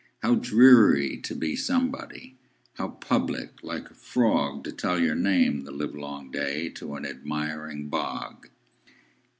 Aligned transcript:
How 0.23 0.33
dreary 0.33 1.17
to 1.25 1.35
be 1.35 1.55
somebody! 1.55 2.39
How 2.73 2.87
public, 2.87 3.61
like 3.63 3.91
a 3.91 3.93
frogTo 3.93 4.75
tell 4.75 4.99
your 4.99 5.13
name 5.13 5.63
the 5.63 5.69
livelong 5.71 6.31
dayTo 6.31 6.97
an 6.97 7.05
admiring 7.05 7.87
bog! 7.87 8.49